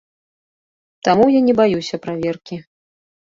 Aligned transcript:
Таму 1.07 1.25
я 1.37 1.41
не 1.49 1.55
баюся 1.59 2.01
праверкі. 2.05 2.55